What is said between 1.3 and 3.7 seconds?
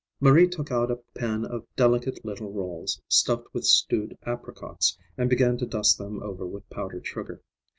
of delicate little rolls, stuffed with